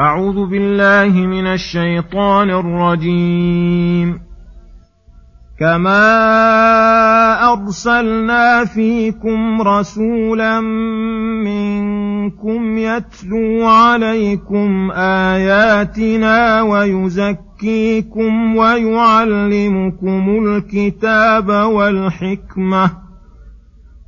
[0.00, 4.20] أعوذ بالله من الشيطان الرجيم.
[5.60, 6.02] كما
[7.52, 10.60] أرسلنا فيكم رسولا
[11.44, 23.05] منكم يتلو عليكم آياتنا ويزكيكم ويعلمكم الكتاب والحكمة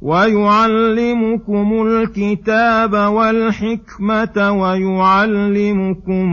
[0.03, 6.27] ويعلمكم الكتاب والحكمة ويعلمكم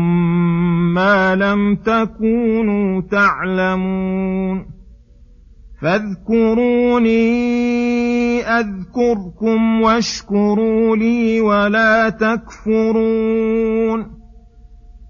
[0.93, 4.65] ما لم تكونوا تعلمون
[5.81, 7.25] فاذكروني
[8.41, 14.14] أذكركم واشكروا لي ولا تكفرون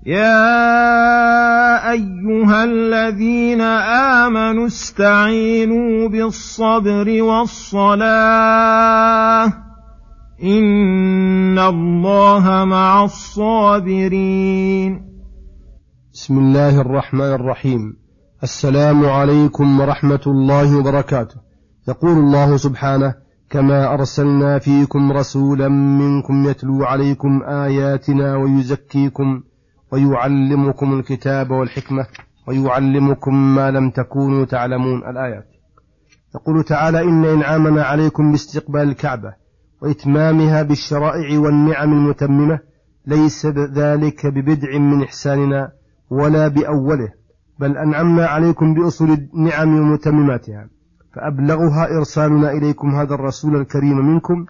[0.08, 3.62] يا ايها الذين
[4.22, 8.04] امنوا استعينوا بالصبر والصلاه
[10.44, 15.02] ان الله مع الصابرين
[16.14, 17.98] بسم الله الرحمن الرحيم.
[18.44, 21.36] السلام عليكم ورحمة الله وبركاته.
[21.88, 23.16] يقول الله سبحانه
[23.50, 29.44] كما أرسلنا فيكم رسولا منكم يتلو عليكم آياتنا ويزكيكم
[29.96, 32.08] ويعلمكم الكتاب والحكمة
[32.48, 35.10] ويعلمكم ما لم تكونوا تعلمون.
[35.10, 35.48] الآيات.
[36.36, 39.34] يقول تعالى إن إنعامنا عليكم باستقبال الكعبة
[39.82, 42.60] وإتمامها بالشرائع والنعم المتممة
[43.08, 43.46] ليس
[43.82, 45.72] ذلك ببدع من إحساننا
[46.10, 47.10] ولا بأوله
[47.60, 50.70] بل أنعمنا عليكم بأصول النعم ومتمماتها.
[51.16, 54.46] فأبلغها إرسالنا إليكم هذا الرسول الكريم منكم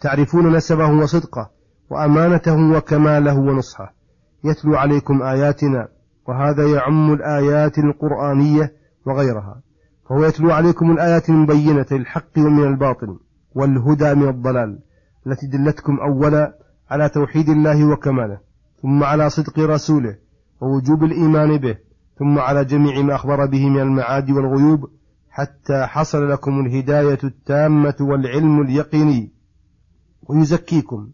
[0.00, 1.50] تعرفون نسبه وصدقه
[1.90, 3.99] وأمانته وكماله ونصحه.
[4.44, 5.88] يتلو عليكم آياتنا
[6.28, 8.72] وهذا يعم الآيات القرآنية
[9.06, 9.62] وغيرها.
[10.08, 13.18] فهو يتلو عليكم الآيات المبينة للحق ومن الباطل
[13.54, 14.78] والهدى من الضلال
[15.26, 16.58] التي دلتكم أولا
[16.90, 18.38] على توحيد الله وكماله
[18.82, 20.16] ثم على صدق رسوله
[20.60, 21.76] ووجوب الإيمان به
[22.18, 24.90] ثم على جميع ما أخبر به من المعاد والغيوب
[25.30, 29.32] حتى حصل لكم الهداية التامة والعلم اليقيني.
[30.28, 31.10] ويزكيكم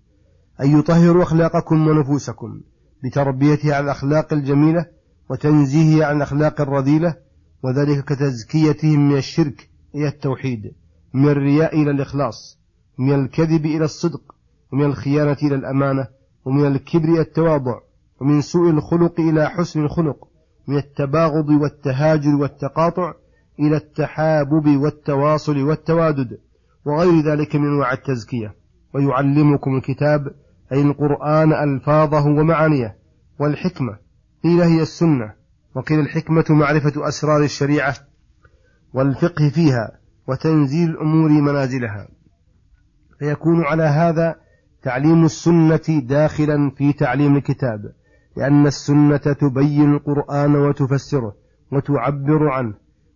[0.60, 2.60] أن يطهر أخلاقكم ونفوسكم.
[3.06, 4.87] بتربيته على الأخلاق الجميلة
[5.31, 7.17] وتنزيهه عن الأخلاق الرذيلة
[7.62, 10.72] وذلك كتزكيتهم من الشرك إلى التوحيد
[11.15, 12.59] من الرياء إلى الإخلاص
[12.99, 14.34] من الكذب إلى الصدق
[14.72, 16.06] ومن الخيانة إلى الأمانة
[16.44, 17.81] ومن الكبر إلى التواضع
[18.21, 20.28] ومن سوء الخلق إلى حسن الخلق
[20.69, 23.15] من التباغض والتهاجر والتقاطع
[23.61, 26.38] إلى التحابب والتواصل والتوادد
[26.84, 28.55] وغير ذلك من أنواع التزكية.
[28.94, 30.34] ويعلمكم الكتاب
[30.72, 32.97] أي القرآن ألفاظه ومعانيه
[33.38, 33.99] والحكمة
[34.44, 35.32] قيل هي السنة
[35.75, 37.94] وقيل الحكمة معرفة أسرار الشريعة
[38.94, 42.09] والفقه فيها وتنزيل الأمور منازلها.
[43.19, 44.34] فيكون على هذا
[44.82, 47.93] تعليم السنة داخلا في تعليم الكتاب
[48.37, 51.34] لأن السنة تبين القرآن وتفسره
[51.72, 52.75] وتعبر عنه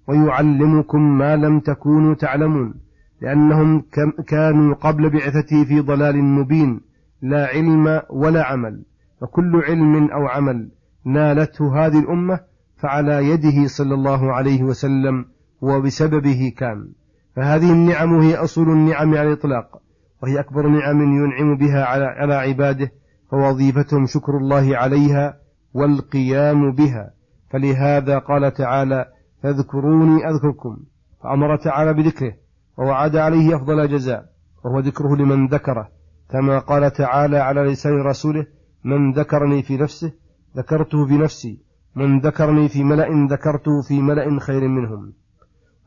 [0.08, 2.74] ويعلمكم ما لم تكونوا تعلمون
[3.20, 3.84] لأنهم
[4.26, 6.80] كانوا قبل بعثته في ضلال مبين
[7.22, 8.84] لا علم ولا عمل.
[9.22, 10.70] وكل علم أو عمل
[11.04, 12.40] نالته هذه الأمة
[12.76, 15.24] فعلى يده صلى الله عليه وسلم
[15.60, 16.88] وبسببه كان.
[17.36, 19.82] فهذه النعم هي أصل النعم على الإطلاق
[20.22, 22.92] وهي أكبر نعم ينعم بها على, على عباده
[23.30, 25.36] فوظيفتهم شكر الله عليها
[25.74, 27.10] والقيام بها.
[27.50, 29.06] فلهذا قال تعالى
[29.42, 30.76] فاذكروني أذكركم
[31.22, 32.32] فأمر تعالى بذكره
[32.78, 34.24] ووعد عليه أفضل جزاء
[34.64, 35.88] وهو ذكره لمن ذكره.
[36.30, 38.46] كما قال تعالى على لسان رسوله
[38.84, 40.12] من ذكرني في نفسه
[40.56, 41.62] ذكرته في نفسي
[41.94, 45.12] من ذكرني في ملأ ذكرته في ملأ خير منهم.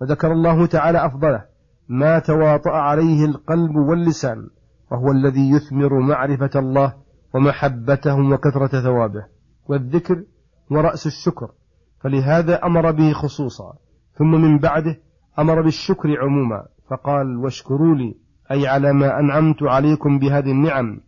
[0.02, 1.46] وذكر الله تعالى أفضله
[1.90, 4.50] ما تواطأ عليه القلب واللسان
[4.92, 6.94] وهو الذي يثمر معرفة الله
[7.34, 9.26] ومحبته وكثرة ثوابه.
[9.68, 10.24] والذكر
[10.72, 11.52] هو رأس الشكر
[12.00, 13.74] فلهذا أمر به خصوصا
[14.14, 15.00] ثم من بعده
[15.40, 18.16] أمر بالشكر عموما فقال واشكروا لي
[18.52, 21.00] أي على ما أنعمت عليكم بهذه النعم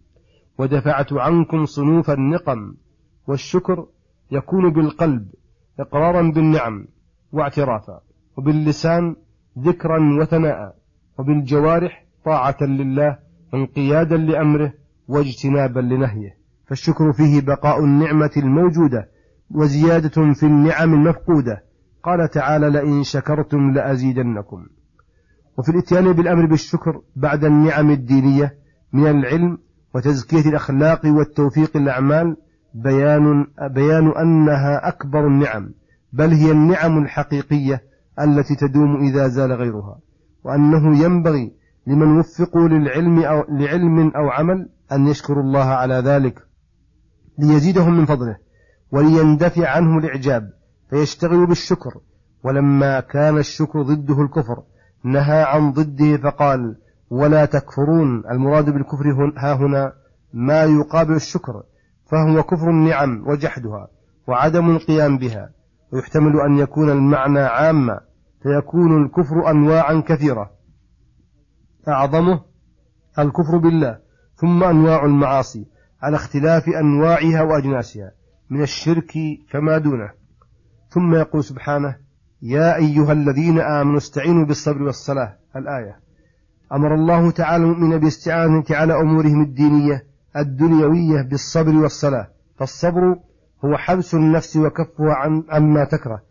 [0.58, 2.74] ودفعت عنكم صنوف النقم
[3.28, 3.86] والشكر
[4.32, 5.28] يكون بالقلب
[5.80, 6.88] إقرارا بالنعم
[7.32, 8.02] واعترافا
[8.38, 9.16] وباللسان
[9.60, 10.76] ذكرا وثناء
[11.20, 13.18] وبالجوارح طاعة لله
[13.54, 14.74] انقيادا لأمره
[15.08, 16.38] واجتنابا لنهيه.
[16.66, 19.10] فالشكر فيه بقاء النعمة الموجودة
[19.52, 21.64] وزيادة في النعم المفقودة.
[22.04, 24.66] قال تعالى لئن شكرتم لأزيدنكم.
[25.58, 28.58] وفي الاتيان بالأمر بالشكر بعد النعم الدينية
[28.94, 29.58] من العلم
[29.96, 32.38] وتزكية الأخلاق والتوفيق الأعمال
[32.74, 35.72] بيان, بيان أنها أكبر النعم
[36.14, 37.84] بل هي النعم الحقيقية
[38.22, 40.00] التي تدوم إذا زال غيرها
[40.44, 41.52] وأنه ينبغي
[41.88, 46.48] لمن وفقوا للعلم أو لعلم أو عمل أن يشكروا الله على ذلك
[47.40, 48.38] ليزيدهم من فضله
[48.92, 50.50] وليندفع عنه الإعجاب
[50.90, 52.00] فيشتغل بالشكر
[52.44, 54.64] ولما كان الشكر ضده الكفر
[55.06, 56.76] نهى عن ضده فقال
[57.10, 58.24] ولا تكفرون.
[58.32, 59.94] المراد بالكفر ها هنا
[60.34, 61.64] ما يقابل الشكر
[62.12, 63.88] فهو كفر النعم وجحدها
[64.28, 65.50] وعدم القيام بها
[65.92, 68.00] ويحتمل أن يكون المعنى عاما
[68.44, 70.52] فيكون الكفر أنواعا كثيرة.
[71.88, 72.42] أعظمه
[73.20, 74.00] الكفر بالله
[74.36, 75.68] ثم أنواع المعاصي
[76.02, 78.12] على اختلاف أنواعها وأجناسها
[78.50, 79.14] من الشرك
[79.50, 80.10] فما دونه.
[80.90, 82.05] ثم يقول سبحانه
[82.42, 85.38] يا أيها الذين آمنوا استعينوا بالصبر والصلاة.
[85.56, 86.00] الآية.
[86.74, 90.04] أمر الله تعالى المؤمن باستعانة على أمورهم الدينية
[90.38, 92.28] الدنيوية بالصبر والصلاة.
[92.60, 93.16] فالصبر
[93.66, 96.22] هو حبس النفس وكفها عن عما تكره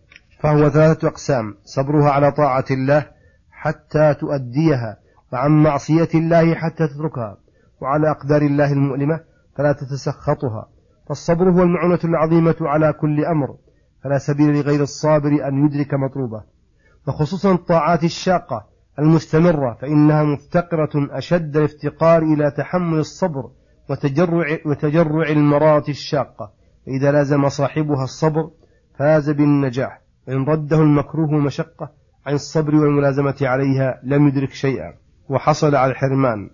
[0.41, 1.55] فهو ثلاثة أقسام.
[1.65, 3.07] صبرها على طاعة الله
[3.51, 4.97] حتى تؤديها
[5.33, 7.37] وعن معصية الله حتى تتركها
[7.81, 9.21] وعلى أقدار الله المؤلمة
[9.57, 10.69] فلا تتسخطها.
[11.09, 13.57] فالصبر هو المعونة العظيمة على كل أمر.
[14.05, 16.43] فلا سبيل لغير الصابر أن يدرك مطلوبه.
[17.09, 18.67] وخصوصا الطاعات الشاقة
[18.99, 23.51] المستمرة فإنها مفتقرة أشد الافتقار إلى تحمل الصبر
[23.91, 26.53] وتجرع, وتجرع المرات الشاقة.
[26.87, 28.51] فإذا لازم صاحبها الصبر
[28.99, 31.91] فاز بالنجاح وإن رده المكروه مشقة
[32.27, 34.95] عن الصبر والملازمة عليها لم يدرك شيئا.
[35.29, 36.51] وحصل على الحرمان.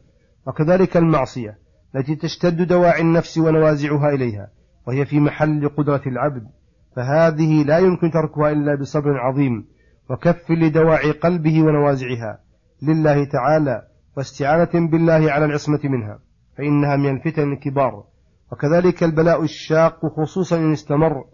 [0.46, 1.58] وكذلك المعصية
[1.96, 4.50] التي تشتد دواعي النفس ونوازعها إليها
[4.87, 6.60] وهي في محل قدرة العبد.
[6.97, 9.67] فهذه لا يمكن تركها إلا بصبر عظيم
[10.11, 12.41] وكف لدواعي قلبه ونوازعها
[12.83, 13.83] لله تعالى
[14.17, 16.19] واستعانة بالله على العصمة منها
[16.59, 18.05] فإنها من الفتن الكبار.
[18.53, 21.25] وكذلك البلاء الشاق خصوصا إن استمر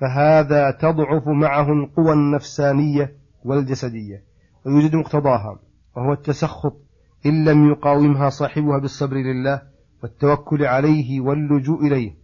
[0.00, 4.22] فهذا تضعف معه القوى النفسانية والجسدية
[4.66, 5.58] ويوجد مقتضاها
[5.96, 6.76] وهو التسخط
[7.26, 9.62] إن لم يقاومها صاحبها بالصبر لله
[10.02, 12.14] والتوكل عليه واللجوء إليه.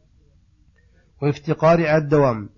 [1.23, 2.49] وافتقار على الدوام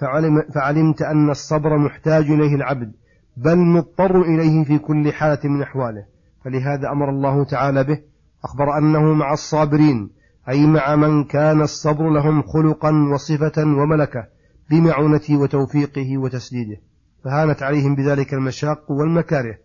[0.00, 2.92] فعلم فعلمت أن الصبر محتاج إليه العبد
[3.36, 6.04] بل مضطر إليه في كل حالة من أحواله.
[6.44, 7.98] فلهذا أمر الله تعالى به
[8.44, 10.10] أخبر أنه مع الصابرين
[10.48, 14.26] أي مع من كان الصبر لهم خلقا وصفة وملكة
[14.70, 16.76] بمعونته وتوفيقه وتسديده.
[17.24, 19.58] فهانت عليهم بذلك المشاق والمكاره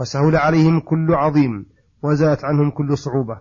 [0.00, 1.66] وسهل عليهم كل عظيم
[2.02, 3.38] وزالت عنهم كل صعوبة.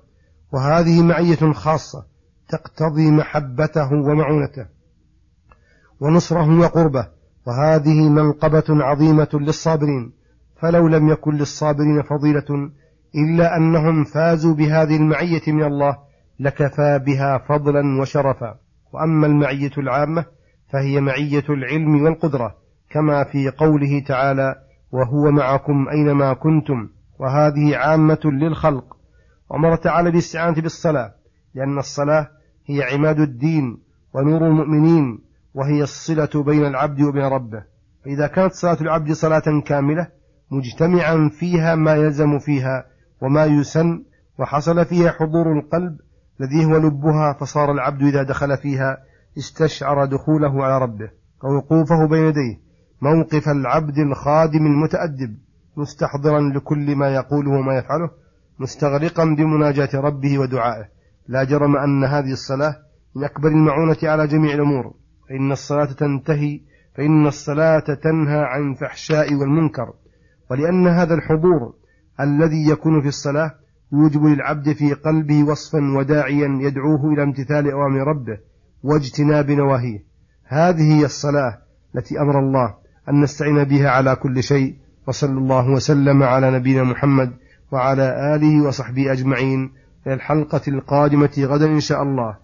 [0.52, 2.06] وهذه معية خاصة
[2.50, 4.73] تقتضي محبته ومعونته.
[6.04, 7.08] ونصره وقربه.
[7.48, 10.12] وهذه منقبة عظيمة للصابرين.
[10.62, 12.72] فلو لم يكن للصابرين فضيلة
[13.16, 15.98] إلا أنهم فازوا بهذه المعية من الله
[16.40, 18.56] لكفى بها فضلا وشرفا.
[18.94, 20.26] وأما المعية العامة
[20.74, 22.56] فهي معية العلم والقدرة
[22.90, 24.56] كما في قوله تعالى
[24.92, 26.90] وهو معكم أينما كنتم
[27.20, 28.98] وهذه عامة للخلق.
[29.50, 31.14] وأمر تعالى بالاستعانة بالصلاة
[31.56, 32.28] لأن الصلاة
[32.66, 33.78] هي عماد الدين
[34.14, 35.33] ونور المؤمنين.
[35.54, 37.64] وهي الصلة بين العبد وبين ربه.
[38.06, 40.08] فإذا كانت صلاة العبد صلاة كاملة
[40.52, 42.86] مجتمعا فيها ما يلزم فيها
[43.22, 44.04] وما يسن
[44.40, 45.98] وحصل فيها حضور القلب
[46.42, 48.98] الذي هو لبها فصار العبد إذا دخل فيها
[49.38, 51.10] استشعر دخوله على ربه.
[51.44, 52.60] ووقوفه بين يديه.
[53.02, 55.38] موقف العبد الخادم المتأدب.
[55.78, 58.10] مستحضرا لكل ما يقوله وما يفعله.
[58.60, 60.86] مستغرقا بمناجاة ربه ودعائه.
[61.28, 62.76] لا جرم أن هذه الصلاة
[63.16, 64.94] من أكبر المعونة على جميع الأمور.
[65.34, 66.62] فإن الصلاة تنتهي
[66.96, 69.94] فإن الصلاة تنهى عن الفحشاء والمنكر
[70.52, 71.74] ولأن هذا الحضور
[72.20, 73.56] الذي يكون في الصلاة
[73.94, 78.38] يوجب للعبد في قلبه وصفا وداعيا يدعوه إلى امتثال أوامر ربه
[78.84, 80.04] واجتناب نواهيه.
[80.44, 81.58] هذه هي الصلاة
[81.96, 82.76] التي أمر الله
[83.10, 84.76] أن نستعين بها على كل شيء
[85.08, 87.34] وصلى الله وسلم على نبينا محمد
[87.72, 89.72] وعلى آله وصحبه أجمعين.
[90.08, 92.44] إلى الحلقة القادمة غدا إن شاء الله.